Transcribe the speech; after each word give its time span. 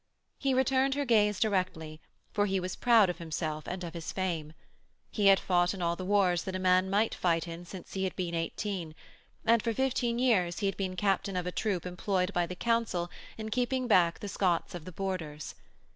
He 0.39 0.55
returned 0.55 0.95
her 0.95 1.05
gaze 1.05 1.39
directly, 1.39 2.01
for 2.33 2.47
he 2.47 2.59
was 2.59 2.75
proud 2.75 3.07
of 3.07 3.19
himself 3.19 3.67
and 3.67 3.83
of 3.83 3.93
his 3.93 4.11
fame. 4.11 4.53
He 5.11 5.27
had 5.27 5.39
fought 5.39 5.75
in 5.75 5.81
all 5.83 5.95
the 5.95 6.03
wars 6.03 6.41
that 6.45 6.55
a 6.55 6.65
man 6.65 6.89
might 6.89 7.13
fight 7.13 7.47
in 7.47 7.65
since 7.67 7.93
he 7.93 8.03
had 8.05 8.15
been 8.15 8.33
eighteen, 8.33 8.95
and 9.45 9.61
for 9.61 9.75
fifteen 9.75 10.17
years 10.17 10.57
he 10.57 10.65
had 10.65 10.75
been 10.75 10.95
captain 10.95 11.35
of 11.35 11.45
a 11.45 11.51
troop 11.51 11.85
employed 11.85 12.33
by 12.33 12.47
the 12.47 12.55
Council 12.55 13.11
in 13.37 13.49
keeping 13.51 13.85
back 13.87 14.17
the 14.17 14.27
Scots 14.27 14.73
of 14.73 14.85
the 14.85 14.91
Borders. 14.91 15.53